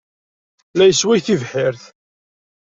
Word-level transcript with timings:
La 0.75 0.85
yessway 0.87 1.21
tibḥirt. 1.21 1.83